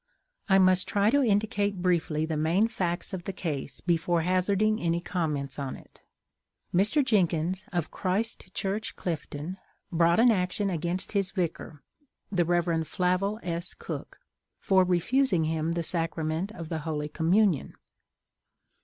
[0.49, 4.99] I must try to indicate briefly the main facts of the case, before hazarding any
[4.99, 6.01] comments on it.
[6.73, 7.05] Mr.
[7.05, 9.57] Jenkins, of Christ Church, Clifton,
[9.91, 11.83] brought an action against his vicar,
[12.31, 12.83] the Kev.
[12.87, 13.75] Flavel S.
[13.75, 14.17] Cook,
[14.57, 17.75] for refusing him the Sacrament of the Holy Communion.